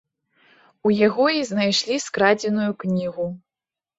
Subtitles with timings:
[0.89, 3.27] У яго і знайшлі скрадзеную кнігу.